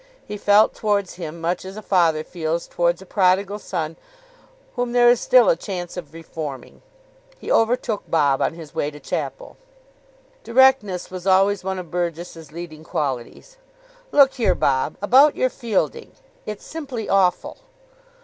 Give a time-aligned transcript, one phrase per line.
[0.25, 3.97] He felt towards him much as a father feels towards a prodigal son
[4.75, 6.81] whom there is still a chance of reforming.
[7.37, 9.57] He overtook Bob on his way to chapel.
[10.43, 13.57] Directness was always one of Burgess's leading qualities.
[14.11, 14.97] "Look here, Bob.
[15.03, 16.13] About your fielding.
[16.47, 17.57] It's simply awful."